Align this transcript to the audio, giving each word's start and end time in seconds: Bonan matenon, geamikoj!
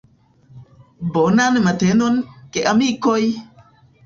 Bonan 1.17 1.59
matenon, 1.67 2.17
geamikoj! 2.57 3.21